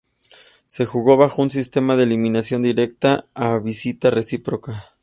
[0.65, 4.91] Se jugó bajo un sistema de eliminación directa a visita recíproca.